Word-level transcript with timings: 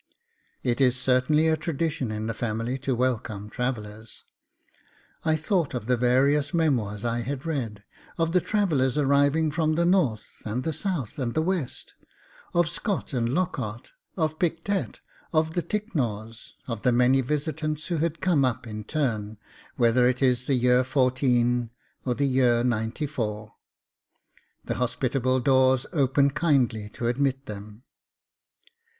It 0.63 0.81
is 0.81 0.97
certainly 0.97 1.47
a 1.47 1.55
tradition 1.55 2.09
in 2.09 2.25
the 2.25 2.33
family 2.33 2.79
to 2.79 2.95
welcome 2.95 3.51
travellers! 3.51 4.23
I 5.23 5.35
thought 5.35 5.75
of 5.75 5.85
the 5.85 5.95
various 5.95 6.55
memoirs 6.55 7.05
I 7.05 7.19
had 7.19 7.45
read, 7.45 7.83
of 8.17 8.31
the 8.33 8.41
travellers 8.41 8.97
arriving 8.97 9.51
from 9.51 9.75
the 9.75 9.85
North 9.85 10.25
and 10.43 10.63
the 10.63 10.73
South 10.73 11.19
and 11.19 11.35
the 11.35 11.43
West; 11.43 11.93
of 12.55 12.67
Scott 12.67 13.13
and 13.13 13.29
Lockhart, 13.31 13.91
of 14.17 14.39
Pictet, 14.39 15.01
of 15.33 15.53
the 15.53 15.61
Ticknors, 15.61 16.55
of 16.67 16.81
the 16.81 16.91
many 16.91 17.21
visitants 17.21 17.85
who 17.85 17.97
had 17.97 18.21
come 18.21 18.43
up 18.43 18.65
in 18.65 18.83
turn; 18.83 19.37
whether 19.75 20.07
it 20.07 20.23
is 20.23 20.47
the 20.47 20.55
year 20.55 20.83
14, 20.83 21.69
or 22.05 22.15
the 22.15 22.25
year 22.27 22.63
94, 22.63 23.53
the 24.65 24.75
hospitable 24.81 25.39
doors 25.39 25.85
open 25.93 26.31
kindly 26.31 26.89
to 26.89 27.05
admit 27.05 27.45
them. 27.45 27.83